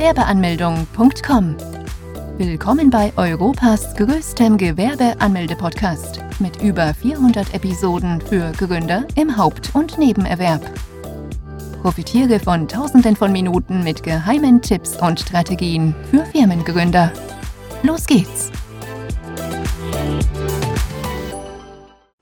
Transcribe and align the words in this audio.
Gewerbeanmeldung.com. 0.00 1.56
Willkommen 2.38 2.88
bei 2.88 3.12
Europas 3.18 3.94
größtem 3.96 4.56
Gewerbeanmelde-Podcast 4.56 6.20
mit 6.38 6.62
über 6.62 6.94
400 6.94 7.52
Episoden 7.52 8.18
für 8.22 8.50
Gründer 8.52 9.06
im 9.14 9.36
Haupt- 9.36 9.74
und 9.74 9.98
Nebenerwerb. 9.98 10.62
Profitiere 11.82 12.40
von 12.40 12.66
Tausenden 12.66 13.14
von 13.14 13.30
Minuten 13.30 13.84
mit 13.84 14.02
geheimen 14.02 14.62
Tipps 14.62 14.96
und 14.96 15.20
Strategien 15.20 15.94
für 16.10 16.24
Firmengründer. 16.24 17.12
Los 17.82 18.06
geht's! 18.06 18.50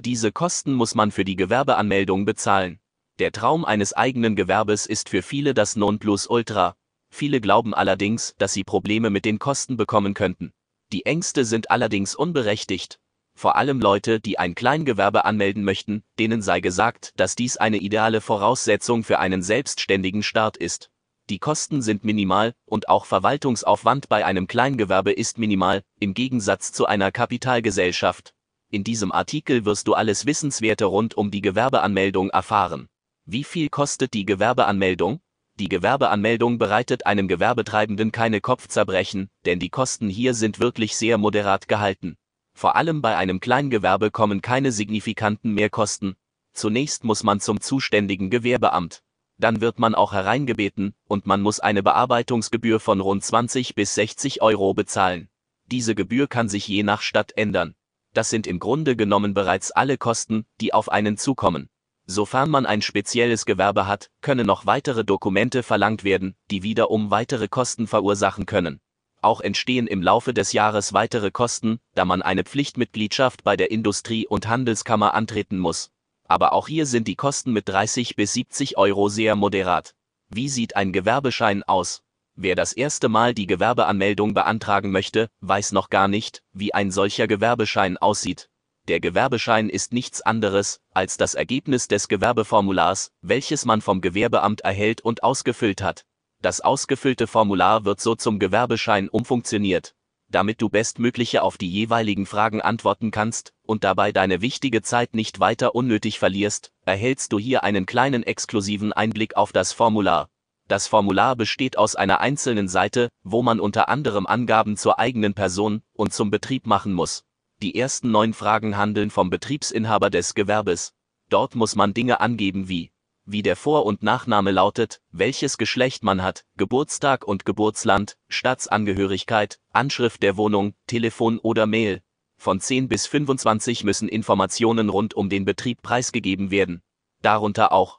Diese 0.01 0.33
Kosten 0.33 0.75
muss 0.75 0.97
man 0.97 1.13
für 1.13 1.25
die 1.25 1.37
Gewerbeanmeldung 1.37 2.25
bezahlen. 2.25 2.81
Der 3.21 3.31
Traum 3.31 3.65
eines 3.65 3.93
eigenen 3.93 4.35
Gewerbes 4.35 4.85
ist 4.85 5.09
für 5.09 5.23
viele 5.23 5.55
das 5.55 5.77
Nonplusultra. 5.77 6.75
Viele 7.11 7.41
glauben 7.41 7.75
allerdings, 7.75 8.35
dass 8.39 8.53
sie 8.53 8.65
Probleme 8.65 9.11
mit 9.11 9.25
den 9.25 9.39
Kosten 9.39 9.77
bekommen 9.77 10.15
könnten. 10.15 10.53
Die 10.93 11.05
Ängste 11.07 11.45
sind 11.45 11.71
allerdings 11.71 12.15
unberechtigt. 12.15 12.99
Vor 13.35 13.57
allem 13.57 13.81
Leute, 13.81 14.21
die 14.21 14.39
ein 14.39 14.55
Kleingewerbe 14.55 15.25
anmelden 15.25 15.63
möchten, 15.63 16.03
denen 16.19 16.43
sei 16.43 16.61
gesagt, 16.61 17.13
dass 17.17 17.37
dies 17.37 17.57
eine 17.57 17.77
ideale 17.77 18.21
Voraussetzung 18.21 19.05
für 19.05 19.19
einen 19.19 19.43
selbstständigen 19.43 20.23
Start 20.23 20.57
ist. 20.57 20.91
Die 21.31 21.39
Kosten 21.39 21.83
sind 21.83 22.05
minimal 22.05 22.55
und 22.65 22.89
auch 22.89 23.05
Verwaltungsaufwand 23.05 24.09
bei 24.09 24.25
einem 24.25 24.47
Kleingewerbe 24.47 25.13
ist 25.13 25.39
minimal, 25.39 25.83
im 26.01 26.15
Gegensatz 26.15 26.73
zu 26.73 26.87
einer 26.87 27.13
Kapitalgesellschaft. 27.13 28.35
In 28.71 28.83
diesem 28.83 29.13
Artikel 29.13 29.65
wirst 29.65 29.89
du 29.89 29.95
alles 29.95 30.27
Wissenswerte 30.27 30.87
rund 30.87 31.17
um 31.17 31.31
die 31.31 31.43
Gewerbeanmeldung 31.43 32.31
erfahren. 32.31 32.89
Wie 33.25 33.45
viel 33.45 33.69
kostet 33.69 34.15
die 34.15 34.25
Gewerbeanmeldung? 34.25 35.21
Die 35.59 35.69
Gewerbeanmeldung 35.69 36.59
bereitet 36.59 37.07
einem 37.07 37.27
Gewerbetreibenden 37.27 38.13
keine 38.13 38.41
Kopfzerbrechen, 38.41 39.29
denn 39.45 39.59
die 39.59 39.71
Kosten 39.71 40.09
hier 40.09 40.35
sind 40.35 40.61
wirklich 40.61 40.97
sehr 40.97 41.19
moderat 41.19 41.67
gehalten. 41.67 42.17
Vor 42.55 42.77
allem 42.77 43.03
bei 43.03 43.17
einem 43.17 43.41
Kleingewerbe 43.41 44.13
kommen 44.13 44.41
keine 44.41 44.71
signifikanten 44.71 45.53
Mehrkosten. 45.55 46.15
Zunächst 46.53 47.03
muss 47.03 47.25
man 47.25 47.41
zum 47.41 47.61
zuständigen 47.61 48.31
Gewerbeamt. 48.31 49.03
Dann 49.37 49.61
wird 49.61 49.81
man 49.81 49.97
auch 49.97 50.13
hereingebeten 50.13 50.95
und 51.09 51.27
man 51.27 51.41
muss 51.41 51.59
eine 51.59 51.83
Bearbeitungsgebühr 51.83 52.79
von 52.79 53.01
rund 53.01 53.25
20 53.25 53.75
bis 53.75 53.97
60 53.97 54.43
Euro 54.43 54.75
bezahlen. 54.75 55.29
Diese 55.67 55.97
Gebühr 55.97 56.29
kann 56.29 56.49
sich 56.49 56.69
je 56.69 56.85
nach 56.85 57.03
Stadt 57.03 57.33
ändern. 57.37 57.75
Das 58.15 58.31
sind 58.31 58.47
im 58.47 58.61
Grunde 58.61 58.95
genommen 58.95 59.35
bereits 59.35 59.73
alle 59.73 59.99
Kosten, 59.99 60.47
die 60.61 60.73
auf 60.73 60.89
einen 60.89 61.17
zukommen. 61.17 61.69
Sofern 62.11 62.49
man 62.49 62.65
ein 62.65 62.81
spezielles 62.81 63.45
Gewerbe 63.45 63.87
hat, 63.87 64.11
können 64.23 64.47
noch 64.47 64.65
weitere 64.65 65.05
Dokumente 65.05 65.63
verlangt 65.63 66.05
werden, 66.05 66.35
die 66.51 66.63
wiederum 66.63 67.11
weitere 67.11 67.49
Kosten 67.49 67.87
verursachen 67.87 68.47
können. 68.47 68.81
Auch 69.21 69.43
entstehen 69.43 69.87
im 69.87 70.01
Laufe 70.01 70.33
des 70.33 70.55
Jahres 70.55 70.95
weitere 70.95 71.31
Kosten, 71.31 71.81
da 71.95 72.07
man 72.07 72.23
eine 72.23 72.45
Pflichtmitgliedschaft 72.45 73.45
bei 73.45 73.59
der 73.59 73.71
Industrie- 73.71 74.27
und 74.27 74.49
Handelskammer 74.49 75.13
antreten 75.13 75.59
muss. 75.59 75.91
Aber 76.25 76.55
auch 76.55 76.67
hier 76.67 76.87
sind 76.87 77.09
die 77.09 77.17
Kosten 77.17 77.53
mit 77.53 77.69
30 77.69 78.17
bis 78.17 78.33
70 78.33 78.79
Euro 78.79 79.11
sehr 79.11 79.37
moderat. 79.37 79.95
Wie 80.31 80.49
sieht 80.49 80.77
ein 80.77 80.95
Gewerbeschein 80.95 81.63
aus? 81.63 82.03
Wer 82.37 82.55
das 82.55 82.73
erste 82.73 83.11
Mal 83.11 83.35
die 83.35 83.47
Gewerbeanmeldung 83.47 84.33
beantragen 84.33 84.93
möchte, 84.93 85.29
weiß 85.41 85.73
noch 85.73 85.91
gar 85.91 86.09
nicht, 86.09 86.43
wie 86.53 86.73
ein 86.73 86.91
solcher 86.91 87.27
Gewerbeschein 87.27 87.99
aussieht. 87.99 88.49
Der 88.89 89.01
Gewerbeschein 89.01 89.69
ist 89.69 89.93
nichts 89.93 90.23
anderes 90.23 90.81
als 90.95 91.19
das 91.19 91.35
Ergebnis 91.35 91.89
des 91.89 92.09
Gewerbeformulars, 92.09 93.11
welches 93.21 93.67
man 93.67 93.83
vom 93.83 94.01
Gewerbeamt 94.01 94.63
erhält 94.63 95.03
und 95.03 95.23
ausgefüllt 95.23 95.83
hat. 95.83 96.07
Das 96.41 96.63
ausgefüllte 96.63 97.27
Formular 97.27 97.85
wird 97.85 98.01
so 98.01 98.15
zum 98.15 98.39
Gewerbeschein 98.39 99.11
umfunktioniert. 99.11 99.95
Damit 100.31 100.63
du 100.63 100.71
bestmögliche 100.71 101.43
auf 101.43 101.59
die 101.59 101.71
jeweiligen 101.71 102.25
Fragen 102.25 102.63
antworten 102.63 103.11
kannst 103.11 103.53
und 103.63 103.85
dabei 103.85 104.11
deine 104.11 104.41
wichtige 104.41 104.81
Zeit 104.81 105.13
nicht 105.13 105.39
weiter 105.39 105.75
unnötig 105.75 106.19
verlierst, 106.19 106.73
erhältst 106.87 107.35
du 107.35 107.39
hier 107.39 107.65
einen 107.65 107.85
kleinen 107.85 108.23
exklusiven 108.23 108.95
Einblick 108.95 109.37
auf 109.37 109.53
das 109.53 109.73
Formular. 109.73 110.31
Das 110.67 110.87
Formular 110.87 111.37
besteht 111.37 111.77
aus 111.77 111.95
einer 111.95 112.21
einzelnen 112.21 112.69
Seite, 112.69 113.11
wo 113.23 113.43
man 113.43 113.61
unter 113.61 113.91
anderem 113.91 114.27
Angaben 114.27 114.79
zur 114.79 114.99
eigenen 114.99 115.35
Person 115.35 115.83
und 115.93 116.15
zum 116.15 116.31
Betrieb 116.31 116.67
machen 116.67 116.95
muss. 116.95 117.25
Die 117.61 117.75
ersten 117.75 118.13
neun 118.13 118.35
Fragen 118.35 118.77
handeln 118.77 119.11
vom 119.11 119.31
Betriebsinhaber 119.31 120.11
des 120.11 120.35
Gewerbes. 120.35 120.95
Dort 121.29 121.57
muss 121.57 121.75
man 121.75 121.93
Dinge 121.93 122.21
angeben 122.21 122.69
wie, 122.69 122.93
wie 123.25 123.43
der 123.43 123.57
Vor- 123.57 123.85
und 123.85 124.01
Nachname 124.01 124.53
lautet, 124.53 125.01
welches 125.11 125.59
Geschlecht 125.59 126.05
man 126.05 126.23
hat, 126.23 126.45
Geburtstag 126.57 127.27
und 127.27 127.45
Geburtsland, 127.45 128.17
Staatsangehörigkeit, 128.29 129.59
Anschrift 129.73 130.23
der 130.23 130.37
Wohnung, 130.37 130.75
Telefon 130.87 131.41
oder 131.41 131.67
Mail. 131.67 132.01
Von 132.37 132.61
10 132.61 132.87
bis 132.87 133.09
25 133.09 133.83
müssen 133.83 134.09
Informationen 134.09 134.89
rund 134.89 135.15
um 135.15 135.29
den 135.29 135.45
Betrieb 135.45 135.83
preisgegeben 135.83 136.53
werden. 136.53 136.81
Darunter 137.23 137.73
auch 137.73 137.99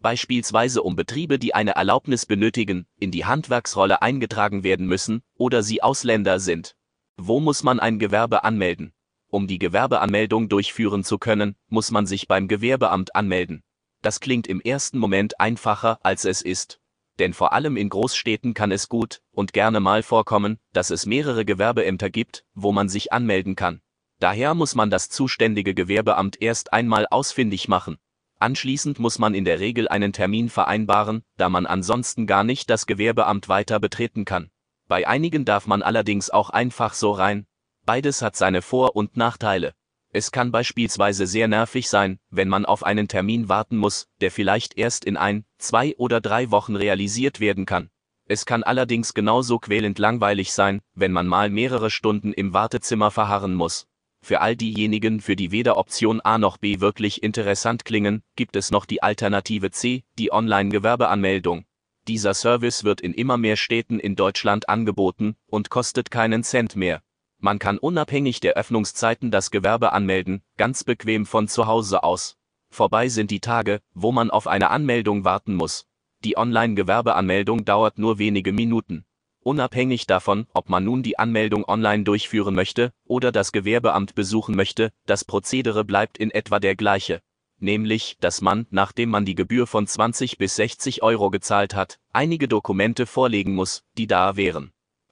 beispielsweise 0.00 0.82
um 0.82 0.96
Betriebe, 0.96 1.38
die 1.38 1.54
eine 1.54 1.72
Erlaubnis 1.72 2.26
benötigen, 2.26 2.86
in 2.98 3.10
die 3.10 3.24
Handwerksrolle 3.24 4.02
eingetragen 4.02 4.62
werden 4.62 4.86
müssen 4.86 5.22
oder 5.34 5.62
sie 5.62 5.82
Ausländer 5.82 6.40
sind. 6.40 6.76
Wo 7.16 7.40
muss 7.40 7.62
man 7.62 7.80
ein 7.80 7.98
Gewerbe 7.98 8.44
anmelden? 8.44 8.92
Um 9.28 9.46
die 9.46 9.58
Gewerbeanmeldung 9.58 10.48
durchführen 10.48 11.04
zu 11.04 11.18
können, 11.18 11.56
muss 11.68 11.90
man 11.90 12.06
sich 12.06 12.28
beim 12.28 12.48
Gewerbeamt 12.48 13.14
anmelden. 13.14 13.62
Das 14.00 14.20
klingt 14.20 14.46
im 14.46 14.60
ersten 14.60 14.98
Moment 14.98 15.40
einfacher, 15.40 15.98
als 16.02 16.24
es 16.24 16.40
ist. 16.40 16.80
Denn 17.18 17.34
vor 17.34 17.52
allem 17.52 17.76
in 17.76 17.88
Großstädten 17.88 18.54
kann 18.54 18.70
es 18.70 18.88
gut 18.88 19.20
und 19.32 19.52
gerne 19.52 19.80
mal 19.80 20.02
vorkommen, 20.02 20.58
dass 20.72 20.90
es 20.90 21.04
mehrere 21.04 21.44
Gewerbeämter 21.44 22.10
gibt, 22.10 22.44
wo 22.54 22.72
man 22.72 22.88
sich 22.88 23.12
anmelden 23.12 23.56
kann. 23.56 23.82
Daher 24.20 24.54
muss 24.54 24.74
man 24.74 24.90
das 24.90 25.08
zuständige 25.08 25.74
Gewerbeamt 25.74 26.40
erst 26.40 26.72
einmal 26.72 27.06
ausfindig 27.06 27.68
machen. 27.68 27.98
Anschließend 28.40 29.00
muss 29.00 29.18
man 29.18 29.34
in 29.34 29.44
der 29.44 29.58
Regel 29.58 29.88
einen 29.88 30.12
Termin 30.12 30.48
vereinbaren, 30.48 31.22
da 31.36 31.48
man 31.48 31.66
ansonsten 31.66 32.26
gar 32.26 32.44
nicht 32.44 32.70
das 32.70 32.86
Gewerbeamt 32.86 33.48
weiter 33.48 33.80
betreten 33.80 34.24
kann. 34.24 34.50
Bei 34.86 35.08
einigen 35.08 35.44
darf 35.44 35.66
man 35.66 35.82
allerdings 35.82 36.30
auch 36.30 36.50
einfach 36.50 36.94
so 36.94 37.10
rein. 37.10 37.46
Beides 37.84 38.22
hat 38.22 38.36
seine 38.36 38.62
Vor- 38.62 38.94
und 38.94 39.16
Nachteile. 39.16 39.74
Es 40.10 40.30
kann 40.30 40.52
beispielsweise 40.52 41.26
sehr 41.26 41.48
nervig 41.48 41.88
sein, 41.88 42.18
wenn 42.30 42.48
man 42.48 42.64
auf 42.64 42.82
einen 42.82 43.08
Termin 43.08 43.48
warten 43.48 43.76
muss, 43.76 44.06
der 44.20 44.30
vielleicht 44.30 44.78
erst 44.78 45.04
in 45.04 45.16
ein, 45.16 45.44
zwei 45.58 45.96
oder 45.96 46.20
drei 46.20 46.50
Wochen 46.50 46.76
realisiert 46.76 47.40
werden 47.40 47.66
kann. 47.66 47.90
Es 48.26 48.46
kann 48.46 48.62
allerdings 48.62 49.14
genauso 49.14 49.58
quälend 49.58 49.98
langweilig 49.98 50.52
sein, 50.52 50.80
wenn 50.94 51.12
man 51.12 51.26
mal 51.26 51.50
mehrere 51.50 51.90
Stunden 51.90 52.32
im 52.32 52.54
Wartezimmer 52.54 53.10
verharren 53.10 53.54
muss. 53.54 53.86
Für 54.20 54.40
all 54.40 54.56
diejenigen, 54.56 55.20
für 55.20 55.36
die 55.36 55.52
weder 55.52 55.76
Option 55.76 56.20
A 56.20 56.38
noch 56.38 56.58
B 56.58 56.80
wirklich 56.80 57.22
interessant 57.22 57.84
klingen, 57.84 58.22
gibt 58.36 58.56
es 58.56 58.70
noch 58.70 58.84
die 58.84 59.02
Alternative 59.02 59.70
C, 59.70 60.04
die 60.18 60.32
Online-Gewerbeanmeldung. 60.32 61.64
Dieser 62.08 62.34
Service 62.34 62.84
wird 62.84 63.00
in 63.00 63.12
immer 63.12 63.36
mehr 63.36 63.56
Städten 63.56 64.00
in 64.00 64.16
Deutschland 64.16 64.68
angeboten 64.68 65.36
und 65.46 65.70
kostet 65.70 66.10
keinen 66.10 66.42
Cent 66.42 66.74
mehr. 66.74 67.02
Man 67.38 67.58
kann 67.58 67.78
unabhängig 67.78 68.40
der 68.40 68.54
Öffnungszeiten 68.54 69.30
das 69.30 69.50
Gewerbe 69.50 69.92
anmelden, 69.92 70.42
ganz 70.56 70.84
bequem 70.84 71.24
von 71.24 71.46
zu 71.46 71.66
Hause 71.66 72.02
aus. 72.02 72.36
Vorbei 72.70 73.08
sind 73.08 73.30
die 73.30 73.40
Tage, 73.40 73.80
wo 73.94 74.10
man 74.10 74.30
auf 74.30 74.46
eine 74.46 74.70
Anmeldung 74.70 75.24
warten 75.24 75.54
muss. 75.54 75.86
Die 76.24 76.36
Online-Gewerbeanmeldung 76.36 77.64
dauert 77.64 77.98
nur 77.98 78.18
wenige 78.18 78.52
Minuten. 78.52 79.04
Unabhängig 79.44 80.06
davon, 80.06 80.46
ob 80.52 80.68
man 80.68 80.84
nun 80.84 81.02
die 81.02 81.18
Anmeldung 81.18 81.64
online 81.66 82.04
durchführen 82.04 82.54
möchte 82.54 82.92
oder 83.04 83.32
das 83.32 83.52
Gewerbeamt 83.52 84.14
besuchen 84.14 84.54
möchte, 84.54 84.90
das 85.06 85.24
Prozedere 85.24 85.84
bleibt 85.84 86.18
in 86.18 86.30
etwa 86.30 86.60
der 86.60 86.76
gleiche. 86.76 87.20
Nämlich, 87.60 88.16
dass 88.20 88.40
man, 88.40 88.66
nachdem 88.70 89.10
man 89.10 89.24
die 89.24 89.34
Gebühr 89.34 89.66
von 89.66 89.86
20 89.86 90.38
bis 90.38 90.56
60 90.56 91.02
Euro 91.02 91.30
gezahlt 91.30 91.74
hat, 91.74 91.98
einige 92.12 92.46
Dokumente 92.46 93.06
vorlegen 93.06 93.54
muss, 93.54 93.82
die 93.96 94.06
da 94.06 94.36
wären. 94.36 94.72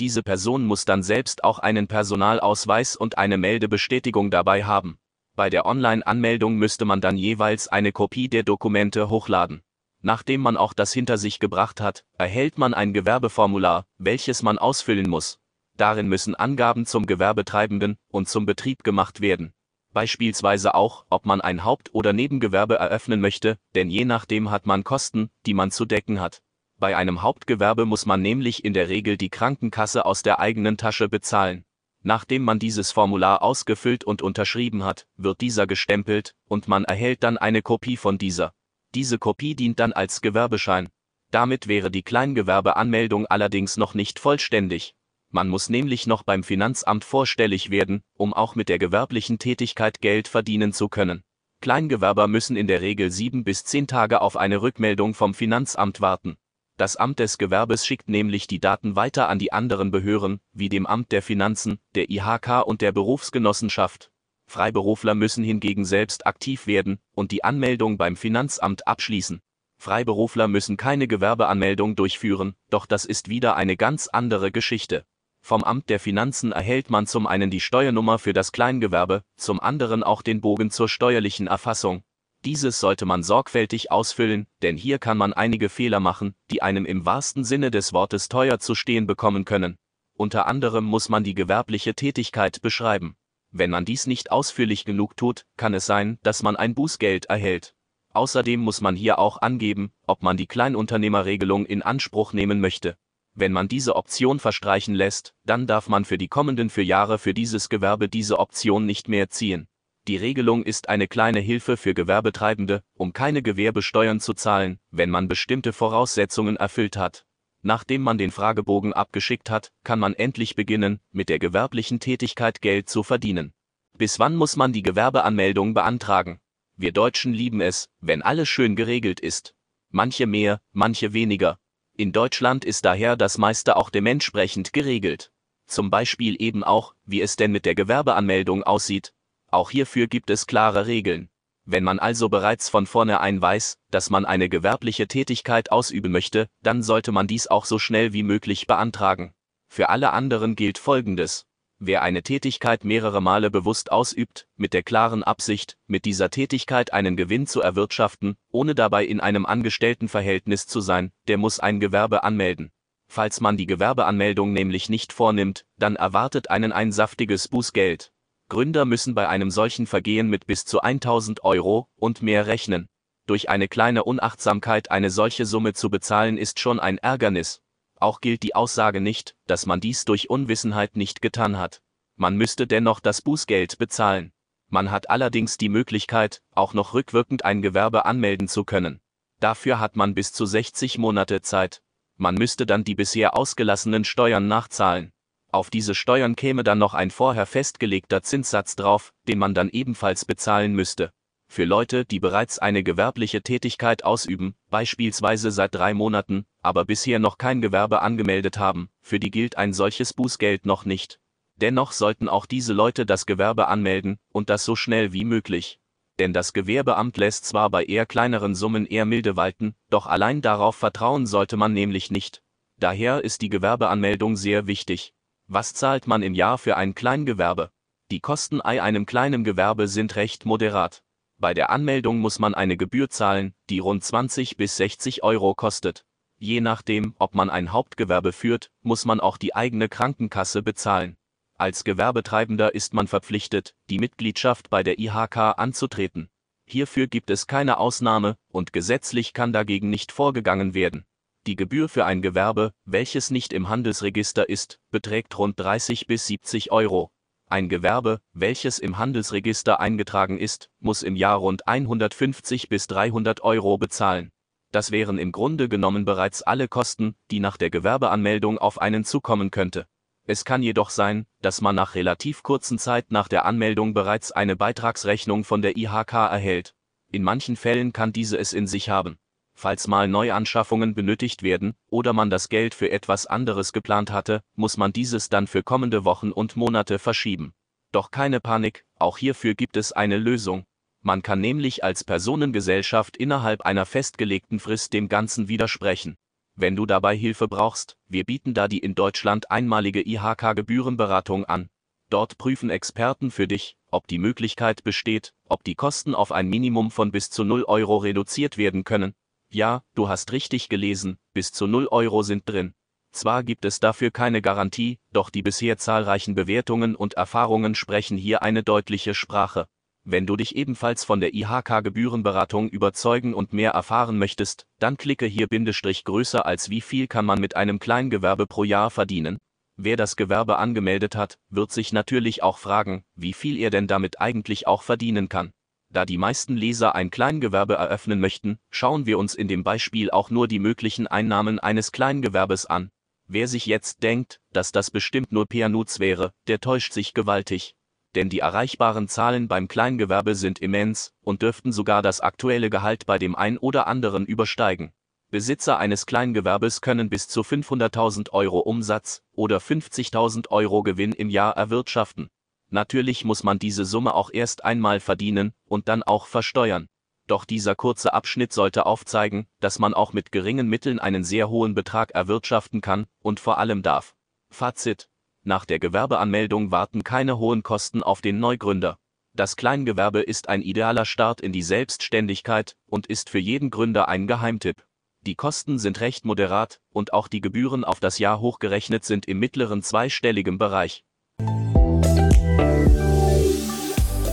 diese 0.00 0.22
Person 0.22 0.64
muss 0.64 0.86
dann 0.86 1.02
selbst 1.02 1.44
auch 1.44 1.58
einen 1.58 1.86
Personalausweis 1.86 2.96
und 2.96 3.18
eine 3.18 3.36
Meldebestätigung 3.36 4.30
dabei 4.30 4.64
haben. 4.64 4.98
Bei 5.36 5.50
der 5.50 5.66
Online-Anmeldung 5.66 6.56
müsste 6.56 6.84
man 6.86 7.00
dann 7.00 7.16
jeweils 7.16 7.68
eine 7.68 7.92
Kopie 7.92 8.28
der 8.28 8.42
Dokumente 8.42 9.10
hochladen. 9.10 9.62
Nachdem 10.02 10.40
man 10.40 10.56
auch 10.56 10.72
das 10.72 10.92
hinter 10.92 11.18
sich 11.18 11.38
gebracht 11.38 11.80
hat, 11.80 12.04
erhält 12.16 12.56
man 12.56 12.72
ein 12.72 12.94
Gewerbeformular, 12.94 13.84
welches 13.98 14.42
man 14.42 14.58
ausfüllen 14.58 15.08
muss. 15.08 15.38
Darin 15.76 16.08
müssen 16.08 16.34
Angaben 16.34 16.86
zum 16.86 17.06
Gewerbetreibenden 17.06 17.96
und 18.08 18.28
zum 18.28 18.46
Betrieb 18.46 18.82
gemacht 18.82 19.20
werden. 19.20 19.52
Beispielsweise 19.92 20.74
auch, 20.74 21.04
ob 21.10 21.26
man 21.26 21.40
ein 21.40 21.64
Haupt- 21.64 21.94
oder 21.94 22.12
Nebengewerbe 22.12 22.76
eröffnen 22.76 23.20
möchte, 23.20 23.58
denn 23.74 23.90
je 23.90 24.04
nachdem 24.04 24.50
hat 24.50 24.64
man 24.64 24.84
Kosten, 24.84 25.30
die 25.46 25.54
man 25.54 25.70
zu 25.70 25.84
decken 25.84 26.20
hat. 26.20 26.42
Bei 26.80 26.96
einem 26.96 27.20
Hauptgewerbe 27.20 27.84
muss 27.84 28.06
man 28.06 28.22
nämlich 28.22 28.64
in 28.64 28.72
der 28.72 28.88
Regel 28.88 29.18
die 29.18 29.28
Krankenkasse 29.28 30.06
aus 30.06 30.22
der 30.22 30.40
eigenen 30.40 30.78
Tasche 30.78 31.10
bezahlen. 31.10 31.66
Nachdem 32.02 32.42
man 32.42 32.58
dieses 32.58 32.90
Formular 32.90 33.42
ausgefüllt 33.42 34.02
und 34.02 34.22
unterschrieben 34.22 34.82
hat, 34.82 35.06
wird 35.18 35.42
dieser 35.42 35.66
gestempelt, 35.66 36.34
und 36.48 36.68
man 36.68 36.86
erhält 36.86 37.22
dann 37.22 37.36
eine 37.36 37.60
Kopie 37.60 37.98
von 37.98 38.16
dieser. 38.16 38.54
Diese 38.94 39.18
Kopie 39.18 39.54
dient 39.54 39.78
dann 39.78 39.92
als 39.92 40.22
Gewerbeschein. 40.22 40.88
Damit 41.30 41.68
wäre 41.68 41.90
die 41.90 42.02
Kleingewerbeanmeldung 42.02 43.26
allerdings 43.26 43.76
noch 43.76 43.92
nicht 43.92 44.18
vollständig. 44.18 44.94
Man 45.28 45.50
muss 45.50 45.68
nämlich 45.68 46.06
noch 46.06 46.22
beim 46.22 46.42
Finanzamt 46.42 47.04
vorstellig 47.04 47.70
werden, 47.70 48.02
um 48.14 48.32
auch 48.32 48.54
mit 48.54 48.70
der 48.70 48.78
gewerblichen 48.78 49.38
Tätigkeit 49.38 50.00
Geld 50.00 50.28
verdienen 50.28 50.72
zu 50.72 50.88
können. 50.88 51.24
Kleingewerber 51.60 52.26
müssen 52.26 52.56
in 52.56 52.66
der 52.66 52.80
Regel 52.80 53.10
sieben 53.10 53.44
bis 53.44 53.64
zehn 53.64 53.86
Tage 53.86 54.22
auf 54.22 54.38
eine 54.38 54.62
Rückmeldung 54.62 55.12
vom 55.12 55.34
Finanzamt 55.34 56.00
warten. 56.00 56.38
Das 56.80 56.96
Amt 56.96 57.18
des 57.18 57.36
Gewerbes 57.36 57.86
schickt 57.86 58.08
nämlich 58.08 58.46
die 58.46 58.58
Daten 58.58 58.96
weiter 58.96 59.28
an 59.28 59.38
die 59.38 59.52
anderen 59.52 59.90
Behörden, 59.90 60.40
wie 60.54 60.70
dem 60.70 60.86
Amt 60.86 61.12
der 61.12 61.20
Finanzen, 61.20 61.78
der 61.94 62.08
IHK 62.08 62.62
und 62.64 62.80
der 62.80 62.90
Berufsgenossenschaft. 62.90 64.10
Freiberufler 64.46 65.14
müssen 65.14 65.44
hingegen 65.44 65.84
selbst 65.84 66.26
aktiv 66.26 66.66
werden 66.66 66.98
und 67.14 67.32
die 67.32 67.44
Anmeldung 67.44 67.98
beim 67.98 68.16
Finanzamt 68.16 68.88
abschließen. 68.88 69.42
Freiberufler 69.76 70.48
müssen 70.48 70.78
keine 70.78 71.06
Gewerbeanmeldung 71.06 71.96
durchführen, 71.96 72.54
doch 72.70 72.86
das 72.86 73.04
ist 73.04 73.28
wieder 73.28 73.56
eine 73.56 73.76
ganz 73.76 74.08
andere 74.08 74.50
Geschichte. 74.50 75.04
Vom 75.42 75.62
Amt 75.62 75.90
der 75.90 76.00
Finanzen 76.00 76.50
erhält 76.50 76.88
man 76.88 77.06
zum 77.06 77.26
einen 77.26 77.50
die 77.50 77.60
Steuernummer 77.60 78.18
für 78.18 78.32
das 78.32 78.52
Kleingewerbe, 78.52 79.22
zum 79.36 79.60
anderen 79.60 80.02
auch 80.02 80.22
den 80.22 80.40
Bogen 80.40 80.70
zur 80.70 80.88
steuerlichen 80.88 81.46
Erfassung, 81.46 82.04
dieses 82.44 82.80
sollte 82.80 83.04
man 83.06 83.22
sorgfältig 83.22 83.90
ausfüllen, 83.90 84.46
denn 84.62 84.76
hier 84.76 84.98
kann 84.98 85.18
man 85.18 85.32
einige 85.32 85.68
Fehler 85.68 86.00
machen, 86.00 86.34
die 86.50 86.62
einem 86.62 86.86
im 86.86 87.04
wahrsten 87.04 87.44
Sinne 87.44 87.70
des 87.70 87.92
Wortes 87.92 88.28
teuer 88.28 88.58
zu 88.58 88.74
stehen 88.74 89.06
bekommen 89.06 89.44
können. 89.44 89.76
Unter 90.14 90.46
anderem 90.46 90.84
muss 90.84 91.08
man 91.08 91.24
die 91.24 91.34
gewerbliche 91.34 91.94
Tätigkeit 91.94 92.60
beschreiben. 92.62 93.16
Wenn 93.52 93.70
man 93.70 93.84
dies 93.84 94.06
nicht 94.06 94.30
ausführlich 94.30 94.84
genug 94.84 95.16
tut, 95.16 95.44
kann 95.56 95.74
es 95.74 95.86
sein, 95.86 96.18
dass 96.22 96.42
man 96.42 96.56
ein 96.56 96.74
Bußgeld 96.74 97.26
erhält. 97.26 97.74
Außerdem 98.12 98.60
muss 98.60 98.80
man 98.80 98.96
hier 98.96 99.18
auch 99.18 99.40
angeben, 99.40 99.92
ob 100.06 100.22
man 100.22 100.36
die 100.36 100.46
Kleinunternehmerregelung 100.46 101.66
in 101.66 101.82
Anspruch 101.82 102.32
nehmen 102.32 102.60
möchte. 102.60 102.96
Wenn 103.34 103.52
man 103.52 103.68
diese 103.68 103.96
Option 103.96 104.40
verstreichen 104.40 104.94
lässt, 104.94 105.34
dann 105.44 105.66
darf 105.66 105.88
man 105.88 106.04
für 106.04 106.18
die 106.18 106.28
kommenden 106.28 106.70
vier 106.70 106.84
Jahre 106.84 107.18
für 107.18 107.32
dieses 107.32 107.68
Gewerbe 107.68 108.08
diese 108.08 108.38
Option 108.38 108.86
nicht 108.86 109.08
mehr 109.08 109.30
ziehen. 109.30 109.68
Die 110.08 110.16
Regelung 110.16 110.64
ist 110.64 110.88
eine 110.88 111.06
kleine 111.06 111.40
Hilfe 111.40 111.76
für 111.76 111.92
Gewerbetreibende, 111.92 112.82
um 112.94 113.12
keine 113.12 113.42
Gewerbesteuern 113.42 114.18
zu 114.18 114.32
zahlen, 114.32 114.78
wenn 114.90 115.10
man 115.10 115.28
bestimmte 115.28 115.72
Voraussetzungen 115.72 116.56
erfüllt 116.56 116.96
hat. 116.96 117.26
Nachdem 117.62 118.00
man 118.02 118.16
den 118.16 118.30
Fragebogen 118.30 118.94
abgeschickt 118.94 119.50
hat, 119.50 119.72
kann 119.84 119.98
man 119.98 120.14
endlich 120.14 120.54
beginnen, 120.54 121.00
mit 121.12 121.28
der 121.28 121.38
gewerblichen 121.38 122.00
Tätigkeit 122.00 122.62
Geld 122.62 122.88
zu 122.88 123.02
verdienen. 123.02 123.52
Bis 123.98 124.18
wann 124.18 124.34
muss 124.34 124.56
man 124.56 124.72
die 124.72 124.82
Gewerbeanmeldung 124.82 125.74
beantragen? 125.74 126.40
Wir 126.76 126.92
Deutschen 126.92 127.34
lieben 127.34 127.60
es, 127.60 127.90
wenn 128.00 128.22
alles 128.22 128.48
schön 128.48 128.76
geregelt 128.76 129.20
ist. 129.20 129.54
Manche 129.90 130.26
mehr, 130.26 130.62
manche 130.72 131.12
weniger. 131.12 131.58
In 131.94 132.12
Deutschland 132.12 132.64
ist 132.64 132.86
daher 132.86 133.16
das 133.16 133.36
meiste 133.36 133.76
auch 133.76 133.90
dementsprechend 133.90 134.72
geregelt. 134.72 135.30
Zum 135.66 135.90
Beispiel 135.90 136.36
eben 136.40 136.64
auch, 136.64 136.94
wie 137.04 137.20
es 137.20 137.36
denn 137.36 137.52
mit 137.52 137.66
der 137.66 137.74
Gewerbeanmeldung 137.74 138.62
aussieht, 138.62 139.12
auch 139.52 139.70
hierfür 139.70 140.06
gibt 140.06 140.30
es 140.30 140.46
klare 140.46 140.86
Regeln. 140.86 141.28
Wenn 141.64 141.84
man 141.84 141.98
also 141.98 142.28
bereits 142.28 142.68
von 142.68 142.86
vornherein 142.86 143.40
weiß, 143.40 143.78
dass 143.90 144.10
man 144.10 144.24
eine 144.24 144.48
gewerbliche 144.48 145.06
Tätigkeit 145.06 145.70
ausüben 145.70 146.10
möchte, 146.10 146.48
dann 146.62 146.82
sollte 146.82 147.12
man 147.12 147.26
dies 147.26 147.46
auch 147.46 147.64
so 147.64 147.78
schnell 147.78 148.12
wie 148.12 148.22
möglich 148.22 148.66
beantragen. 148.66 149.34
Für 149.68 149.88
alle 149.88 150.12
anderen 150.12 150.56
gilt 150.56 150.78
Folgendes. 150.78 151.46
Wer 151.78 152.02
eine 152.02 152.22
Tätigkeit 152.22 152.84
mehrere 152.84 153.22
Male 153.22 153.50
bewusst 153.50 153.90
ausübt, 153.90 154.46
mit 154.56 154.74
der 154.74 154.82
klaren 154.82 155.22
Absicht, 155.22 155.78
mit 155.86 156.04
dieser 156.04 156.28
Tätigkeit 156.28 156.92
einen 156.92 157.16
Gewinn 157.16 157.46
zu 157.46 157.62
erwirtschaften, 157.62 158.36
ohne 158.50 158.74
dabei 158.74 159.04
in 159.04 159.20
einem 159.20 159.46
Angestelltenverhältnis 159.46 160.66
zu 160.66 160.80
sein, 160.80 161.12
der 161.26 161.38
muss 161.38 161.58
ein 161.58 161.80
Gewerbe 161.80 162.22
anmelden. 162.22 162.70
Falls 163.06 163.40
man 163.40 163.56
die 163.56 163.66
Gewerbeanmeldung 163.66 164.52
nämlich 164.52 164.88
nicht 164.88 165.12
vornimmt, 165.12 165.64
dann 165.78 165.96
erwartet 165.96 166.50
einen 166.50 166.72
ein 166.72 166.92
saftiges 166.92 167.48
Bußgeld. 167.48 168.12
Gründer 168.50 168.84
müssen 168.84 169.14
bei 169.14 169.28
einem 169.28 169.50
solchen 169.50 169.86
Vergehen 169.86 170.28
mit 170.28 170.46
bis 170.46 170.66
zu 170.66 170.82
1000 170.82 171.44
Euro 171.44 171.88
und 171.96 172.20
mehr 172.20 172.46
rechnen. 172.46 172.90
Durch 173.26 173.48
eine 173.48 173.68
kleine 173.68 174.04
Unachtsamkeit 174.04 174.90
eine 174.90 175.08
solche 175.08 175.46
Summe 175.46 175.72
zu 175.72 175.88
bezahlen 175.88 176.36
ist 176.36 176.58
schon 176.58 176.80
ein 176.80 176.98
Ärgernis. 176.98 177.62
Auch 178.00 178.20
gilt 178.20 178.42
die 178.42 178.56
Aussage 178.56 179.00
nicht, 179.00 179.36
dass 179.46 179.66
man 179.66 179.80
dies 179.80 180.04
durch 180.04 180.28
Unwissenheit 180.28 180.96
nicht 180.96 181.22
getan 181.22 181.58
hat. 181.58 181.80
Man 182.16 182.36
müsste 182.36 182.66
dennoch 182.66 182.98
das 182.98 183.22
Bußgeld 183.22 183.78
bezahlen. 183.78 184.32
Man 184.68 184.90
hat 184.90 185.10
allerdings 185.10 185.56
die 185.56 185.68
Möglichkeit, 185.68 186.42
auch 186.52 186.74
noch 186.74 186.92
rückwirkend 186.92 187.44
ein 187.44 187.62
Gewerbe 187.62 188.04
anmelden 188.04 188.48
zu 188.48 188.64
können. 188.64 189.00
Dafür 189.38 189.78
hat 189.78 189.94
man 189.94 190.14
bis 190.14 190.32
zu 190.32 190.44
60 190.44 190.98
Monate 190.98 191.40
Zeit. 191.40 191.82
Man 192.16 192.34
müsste 192.34 192.66
dann 192.66 192.82
die 192.82 192.96
bisher 192.96 193.36
ausgelassenen 193.36 194.04
Steuern 194.04 194.48
nachzahlen. 194.48 195.12
Auf 195.52 195.68
diese 195.68 195.96
Steuern 195.96 196.36
käme 196.36 196.62
dann 196.62 196.78
noch 196.78 196.94
ein 196.94 197.10
vorher 197.10 197.46
festgelegter 197.46 198.22
Zinssatz 198.22 198.76
drauf, 198.76 199.12
den 199.26 199.38
man 199.38 199.52
dann 199.52 199.68
ebenfalls 199.68 200.24
bezahlen 200.24 200.74
müsste. 200.74 201.12
Für 201.48 201.64
Leute, 201.64 202.04
die 202.04 202.20
bereits 202.20 202.60
eine 202.60 202.84
gewerbliche 202.84 203.42
Tätigkeit 203.42 204.04
ausüben, 204.04 204.54
beispielsweise 204.68 205.50
seit 205.50 205.74
drei 205.74 205.94
Monaten, 205.94 206.46
aber 206.62 206.84
bisher 206.84 207.18
noch 207.18 207.38
kein 207.38 207.60
Gewerbe 207.60 208.02
angemeldet 208.02 208.58
haben, 208.58 208.90
für 209.00 209.18
die 209.18 209.32
gilt 209.32 209.58
ein 209.58 209.72
solches 209.72 210.14
Bußgeld 210.14 210.66
noch 210.66 210.84
nicht. 210.84 211.18
Dennoch 211.56 211.90
sollten 211.90 212.28
auch 212.28 212.46
diese 212.46 212.72
Leute 212.72 213.04
das 213.04 213.26
Gewerbe 213.26 213.66
anmelden, 213.66 214.20
und 214.30 214.48
das 214.48 214.64
so 214.64 214.76
schnell 214.76 215.12
wie 215.12 215.24
möglich. 215.24 215.80
Denn 216.20 216.32
das 216.32 216.52
Gewerbeamt 216.52 217.16
lässt 217.16 217.44
zwar 217.46 217.68
bei 217.68 217.84
eher 217.84 218.06
kleineren 218.06 218.54
Summen 218.54 218.86
eher 218.86 219.04
milde 219.04 219.36
walten, 219.36 219.74
doch 219.88 220.06
allein 220.06 220.42
darauf 220.42 220.76
vertrauen 220.76 221.26
sollte 221.26 221.56
man 221.56 221.72
nämlich 221.72 222.12
nicht. 222.12 222.42
Daher 222.78 223.24
ist 223.24 223.42
die 223.42 223.48
Gewerbeanmeldung 223.48 224.36
sehr 224.36 224.68
wichtig. 224.68 225.12
Was 225.52 225.74
zahlt 225.74 226.06
man 226.06 226.22
im 226.22 226.34
Jahr 226.34 226.58
für 226.58 226.76
ein 226.76 226.94
Kleingewerbe? 226.94 227.72
Die 228.12 228.20
Kosten 228.20 228.58
bei 228.58 228.80
einem 228.80 229.04
kleinen 229.04 229.42
Gewerbe 229.42 229.88
sind 229.88 230.14
recht 230.14 230.46
moderat. 230.46 231.02
Bei 231.38 231.54
der 231.54 231.70
Anmeldung 231.70 232.20
muss 232.20 232.38
man 232.38 232.54
eine 232.54 232.76
Gebühr 232.76 233.10
zahlen, 233.10 233.52
die 233.68 233.80
rund 233.80 234.04
20 234.04 234.56
bis 234.56 234.76
60 234.76 235.24
Euro 235.24 235.56
kostet. 235.56 236.04
Je 236.38 236.60
nachdem, 236.60 237.16
ob 237.18 237.34
man 237.34 237.50
ein 237.50 237.72
Hauptgewerbe 237.72 238.30
führt, 238.32 238.70
muss 238.82 239.04
man 239.04 239.18
auch 239.18 239.36
die 239.36 239.52
eigene 239.52 239.88
Krankenkasse 239.88 240.62
bezahlen. 240.62 241.16
Als 241.58 241.82
Gewerbetreibender 241.82 242.72
ist 242.72 242.94
man 242.94 243.08
verpflichtet, 243.08 243.74
die 243.88 243.98
Mitgliedschaft 243.98 244.70
bei 244.70 244.84
der 244.84 245.00
IHK 245.00 245.58
anzutreten. 245.58 246.28
Hierfür 246.64 247.08
gibt 247.08 247.28
es 247.28 247.48
keine 247.48 247.78
Ausnahme 247.78 248.36
und 248.52 248.72
gesetzlich 248.72 249.32
kann 249.32 249.52
dagegen 249.52 249.90
nicht 249.90 250.12
vorgegangen 250.12 250.74
werden. 250.74 251.06
Die 251.46 251.56
Gebühr 251.56 251.88
für 251.88 252.04
ein 252.04 252.20
Gewerbe, 252.20 252.72
welches 252.84 253.30
nicht 253.30 253.54
im 253.54 253.70
Handelsregister 253.70 254.46
ist, 254.46 254.78
beträgt 254.90 255.38
rund 255.38 255.58
30 255.58 256.06
bis 256.06 256.26
70 256.26 256.70
Euro. 256.70 257.10
Ein 257.46 257.70
Gewerbe, 257.70 258.20
welches 258.34 258.78
im 258.78 258.98
Handelsregister 258.98 259.80
eingetragen 259.80 260.38
ist, 260.38 260.68
muss 260.80 261.02
im 261.02 261.16
Jahr 261.16 261.38
rund 261.38 261.66
150 261.66 262.68
bis 262.68 262.88
300 262.88 263.40
Euro 263.40 263.78
bezahlen. 263.78 264.32
Das 264.70 264.90
wären 264.90 265.16
im 265.16 265.32
Grunde 265.32 265.70
genommen 265.70 266.04
bereits 266.04 266.42
alle 266.42 266.68
Kosten, 266.68 267.16
die 267.30 267.40
nach 267.40 267.56
der 267.56 267.70
Gewerbeanmeldung 267.70 268.58
auf 268.58 268.78
einen 268.78 269.06
zukommen 269.06 269.50
könnte. 269.50 269.86
Es 270.26 270.44
kann 270.44 270.62
jedoch 270.62 270.90
sein, 270.90 271.26
dass 271.40 271.62
man 271.62 271.74
nach 271.74 271.94
relativ 271.94 272.42
kurzen 272.42 272.78
Zeit 272.78 273.10
nach 273.10 273.28
der 273.28 273.46
Anmeldung 273.46 273.94
bereits 273.94 274.30
eine 274.30 274.56
Beitragsrechnung 274.56 275.44
von 275.44 275.62
der 275.62 275.78
IHK 275.78 276.12
erhält. 276.12 276.74
In 277.10 277.22
manchen 277.22 277.56
Fällen 277.56 277.94
kann 277.94 278.12
diese 278.12 278.36
es 278.36 278.52
in 278.52 278.66
sich 278.66 278.90
haben. 278.90 279.18
Falls 279.60 279.88
mal 279.88 280.08
Neuanschaffungen 280.08 280.94
benötigt 280.94 281.42
werden 281.42 281.74
oder 281.90 282.14
man 282.14 282.30
das 282.30 282.48
Geld 282.48 282.72
für 282.72 282.90
etwas 282.90 283.26
anderes 283.26 283.74
geplant 283.74 284.10
hatte, 284.10 284.42
muss 284.54 284.78
man 284.78 284.90
dieses 284.90 285.28
dann 285.28 285.46
für 285.46 285.62
kommende 285.62 286.06
Wochen 286.06 286.32
und 286.32 286.56
Monate 286.56 286.98
verschieben. 286.98 287.52
Doch 287.92 288.10
keine 288.10 288.40
Panik, 288.40 288.86
auch 288.98 289.18
hierfür 289.18 289.54
gibt 289.54 289.76
es 289.76 289.92
eine 289.92 290.16
Lösung. 290.16 290.64
Man 291.02 291.20
kann 291.20 291.42
nämlich 291.42 291.84
als 291.84 292.04
Personengesellschaft 292.04 293.18
innerhalb 293.18 293.60
einer 293.60 293.84
festgelegten 293.84 294.60
Frist 294.60 294.94
dem 294.94 295.10
Ganzen 295.10 295.48
widersprechen. 295.48 296.16
Wenn 296.56 296.74
du 296.74 296.86
dabei 296.86 297.14
Hilfe 297.14 297.46
brauchst, 297.46 297.98
wir 298.08 298.24
bieten 298.24 298.54
da 298.54 298.66
die 298.66 298.78
in 298.78 298.94
Deutschland 298.94 299.50
einmalige 299.50 300.00
IHK-Gebührenberatung 300.00 301.44
an. 301.44 301.68
Dort 302.08 302.38
prüfen 302.38 302.70
Experten 302.70 303.30
für 303.30 303.46
dich, 303.46 303.76
ob 303.90 304.06
die 304.06 304.18
Möglichkeit 304.18 304.84
besteht, 304.84 305.34
ob 305.50 305.64
die 305.64 305.74
Kosten 305.74 306.14
auf 306.14 306.32
ein 306.32 306.48
Minimum 306.48 306.90
von 306.90 307.12
bis 307.12 307.28
zu 307.28 307.44
0 307.44 307.64
Euro 307.64 307.98
reduziert 307.98 308.56
werden 308.56 308.84
können. 308.84 309.14
Ja, 309.52 309.82
du 309.96 310.08
hast 310.08 310.30
richtig 310.30 310.68
gelesen, 310.68 311.18
bis 311.32 311.50
zu 311.50 311.66
0 311.66 311.88
Euro 311.88 312.22
sind 312.22 312.48
drin. 312.48 312.72
Zwar 313.10 313.42
gibt 313.42 313.64
es 313.64 313.80
dafür 313.80 314.12
keine 314.12 314.40
Garantie, 314.40 315.00
doch 315.12 315.28
die 315.28 315.42
bisher 315.42 315.76
zahlreichen 315.76 316.36
Bewertungen 316.36 316.94
und 316.94 317.14
Erfahrungen 317.14 317.74
sprechen 317.74 318.16
hier 318.16 318.42
eine 318.42 318.62
deutliche 318.62 319.12
Sprache. 319.12 319.66
Wenn 320.04 320.24
du 320.24 320.36
dich 320.36 320.54
ebenfalls 320.54 321.04
von 321.04 321.18
der 321.20 321.34
IHK 321.34 321.82
Gebührenberatung 321.82 322.68
überzeugen 322.68 323.34
und 323.34 323.52
mehr 323.52 323.72
erfahren 323.72 324.18
möchtest, 324.18 324.66
dann 324.78 324.96
klicke 324.96 325.26
hier 325.26 325.48
Bindestrich 325.48 326.04
größer 326.04 326.46
als 326.46 326.70
wie 326.70 326.80
viel 326.80 327.08
kann 327.08 327.26
man 327.26 327.40
mit 327.40 327.56
einem 327.56 327.80
Kleingewerbe 327.80 328.46
pro 328.46 328.62
Jahr 328.62 328.90
verdienen. 328.90 329.38
Wer 329.76 329.96
das 329.96 330.14
Gewerbe 330.14 330.58
angemeldet 330.58 331.16
hat, 331.16 331.38
wird 331.48 331.72
sich 331.72 331.92
natürlich 331.92 332.44
auch 332.44 332.58
fragen, 332.58 333.02
wie 333.16 333.32
viel 333.32 333.58
er 333.58 333.70
denn 333.70 333.88
damit 333.88 334.20
eigentlich 334.20 334.68
auch 334.68 334.84
verdienen 334.84 335.28
kann. 335.28 335.50
Da 335.92 336.04
die 336.04 336.18
meisten 336.18 336.56
Leser 336.56 336.94
ein 336.94 337.10
Kleingewerbe 337.10 337.74
eröffnen 337.74 338.20
möchten, 338.20 338.60
schauen 338.70 339.06
wir 339.06 339.18
uns 339.18 339.34
in 339.34 339.48
dem 339.48 339.64
Beispiel 339.64 340.10
auch 340.10 340.30
nur 340.30 340.46
die 340.46 340.60
möglichen 340.60 341.08
Einnahmen 341.08 341.58
eines 341.58 341.90
Kleingewerbes 341.90 342.66
an. 342.66 342.92
Wer 343.26 343.48
sich 343.48 343.66
jetzt 343.66 344.04
denkt, 344.04 344.40
dass 344.52 344.70
das 344.70 344.90
bestimmt 344.90 345.32
nur 345.32 345.46
Pianuz 345.46 345.98
wäre, 345.98 346.32
der 346.46 346.60
täuscht 346.60 346.92
sich 346.92 347.12
gewaltig. 347.12 347.74
Denn 348.14 348.28
die 348.28 348.38
erreichbaren 348.38 349.08
Zahlen 349.08 349.48
beim 349.48 349.66
Kleingewerbe 349.68 350.34
sind 350.36 350.60
immens 350.60 351.12
und 351.22 351.42
dürften 351.42 351.72
sogar 351.72 352.02
das 352.02 352.20
aktuelle 352.20 352.70
Gehalt 352.70 353.06
bei 353.06 353.18
dem 353.18 353.34
ein 353.34 353.58
oder 353.58 353.86
anderen 353.88 354.26
übersteigen. 354.26 354.92
Besitzer 355.30 355.78
eines 355.78 356.06
Kleingewerbes 356.06 356.80
können 356.80 357.08
bis 357.08 357.28
zu 357.28 357.42
500.000 357.42 358.30
Euro 358.30 358.58
Umsatz 358.58 359.22
oder 359.32 359.58
50.000 359.58 360.48
Euro 360.50 360.82
Gewinn 360.82 361.12
im 361.12 361.30
Jahr 361.30 361.56
erwirtschaften. 361.56 362.30
Natürlich 362.70 363.24
muss 363.24 363.42
man 363.42 363.58
diese 363.58 363.84
Summe 363.84 364.14
auch 364.14 364.30
erst 364.32 364.64
einmal 364.64 365.00
verdienen 365.00 365.52
und 365.66 365.88
dann 365.88 366.02
auch 366.02 366.26
versteuern. 366.26 366.88
Doch 367.26 367.44
dieser 367.44 367.74
kurze 367.74 368.12
Abschnitt 368.12 368.52
sollte 368.52 368.86
aufzeigen, 368.86 369.46
dass 369.60 369.78
man 369.78 369.94
auch 369.94 370.12
mit 370.12 370.32
geringen 370.32 370.68
Mitteln 370.68 370.98
einen 370.98 371.22
sehr 371.22 371.48
hohen 371.48 371.74
Betrag 371.74 372.12
erwirtschaften 372.12 372.80
kann 372.80 373.06
und 373.20 373.38
vor 373.38 373.58
allem 373.58 373.82
darf. 373.82 374.14
Fazit. 374.50 375.08
Nach 375.42 375.64
der 375.64 375.78
Gewerbeanmeldung 375.78 376.70
warten 376.70 377.04
keine 377.04 377.38
hohen 377.38 377.62
Kosten 377.62 378.02
auf 378.02 378.20
den 378.20 378.40
Neugründer. 378.40 378.98
Das 379.32 379.56
Kleingewerbe 379.56 380.20
ist 380.20 380.48
ein 380.48 380.60
idealer 380.60 381.04
Start 381.04 381.40
in 381.40 381.52
die 381.52 381.62
Selbstständigkeit 381.62 382.76
und 382.86 383.06
ist 383.06 383.30
für 383.30 383.38
jeden 383.38 383.70
Gründer 383.70 384.08
ein 384.08 384.26
Geheimtipp. 384.26 384.84
Die 385.22 385.34
Kosten 385.34 385.78
sind 385.78 386.00
recht 386.00 386.24
moderat 386.24 386.80
und 386.90 387.12
auch 387.12 387.28
die 387.28 387.40
Gebühren 387.40 387.84
auf 387.84 388.00
das 388.00 388.18
Jahr 388.18 388.40
hochgerechnet 388.40 389.04
sind 389.04 389.26
im 389.26 389.38
mittleren 389.38 389.82
zweistelligen 389.82 390.58
Bereich. 390.58 391.04